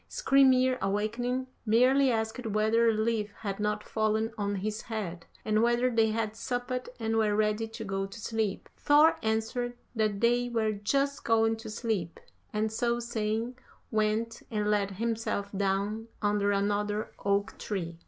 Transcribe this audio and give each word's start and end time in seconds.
Skrymir, 0.09 0.79
awakening, 0.81 1.45
merely 1.63 2.11
asked 2.11 2.47
whether 2.47 2.89
a 2.89 2.93
leaf 2.93 3.31
had 3.41 3.59
not 3.59 3.83
fallen 3.87 4.31
on 4.35 4.55
his 4.55 4.81
head, 4.81 5.27
and 5.45 5.61
whether 5.61 5.91
they 5.91 6.09
had 6.09 6.35
supped 6.35 6.89
and 6.99 7.17
were 7.17 7.35
ready 7.35 7.67
to 7.67 7.83
go 7.83 8.07
to 8.07 8.19
sleep. 8.19 8.67
Thor 8.75 9.17
answered 9.21 9.75
that 9.95 10.19
they 10.19 10.49
were 10.49 10.71
just 10.71 11.23
going 11.23 11.55
to 11.57 11.69
sleep, 11.69 12.19
and 12.51 12.71
so 12.71 12.99
saying, 12.99 13.59
went 13.91 14.41
and 14.49 14.71
laid 14.71 14.89
himself 14.89 15.51
down 15.55 16.07
under 16.19 16.51
another 16.51 17.11
oak 17.23 17.55
tree. 17.59 17.99